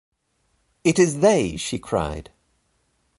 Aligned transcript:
"It 0.83 0.97
is 0.97 1.19
they," 1.19 1.57
she 1.57 1.77
cried. 1.77 2.31